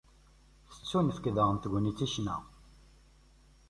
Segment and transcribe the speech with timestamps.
[0.75, 2.37] Tettunefk daɣen tegnit i ccna.